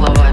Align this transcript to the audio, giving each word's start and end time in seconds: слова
слова 0.00 0.29